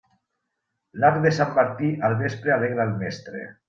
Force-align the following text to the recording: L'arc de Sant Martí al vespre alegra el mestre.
L'arc 1.03 1.21
de 1.27 1.33
Sant 1.41 1.53
Martí 1.61 1.93
al 2.09 2.19
vespre 2.25 2.59
alegra 2.59 2.91
el 2.91 3.01
mestre. 3.07 3.51